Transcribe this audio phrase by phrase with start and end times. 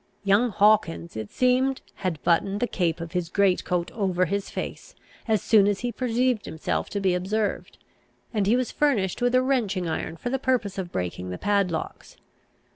[0.23, 4.95] Young Hawkins, it seemed, had buttoned the cape of his great coat over his face,
[5.27, 7.77] as soon as he perceived himself to be observed,
[8.33, 12.17] and he was furnished with a wrenching iron for the purpose of breaking the padlocks.